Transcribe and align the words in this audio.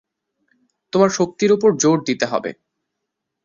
তোমার 0.93 1.09
শক্তির 1.09 1.51
উপর 1.51 1.69
জোর 1.77 1.97
দিতে 2.03 2.25
হবে। 2.25 2.51